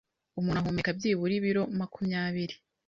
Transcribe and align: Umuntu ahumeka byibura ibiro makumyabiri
Umuntu 0.39 0.59
ahumeka 0.59 0.95
byibura 0.97 1.33
ibiro 1.39 1.63
makumyabiri 1.79 2.55